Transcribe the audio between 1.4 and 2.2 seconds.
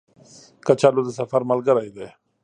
ملګری دی